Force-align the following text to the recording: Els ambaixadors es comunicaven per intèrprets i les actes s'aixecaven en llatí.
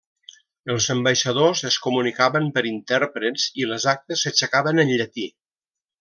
Els 0.75 0.85
ambaixadors 0.93 1.59
es 1.69 1.77
comunicaven 1.87 2.49
per 2.57 2.63
intèrprets 2.71 3.45
i 3.63 3.67
les 3.73 3.85
actes 3.95 4.23
s'aixecaven 4.25 4.85
en 4.85 4.93
llatí. 5.01 5.27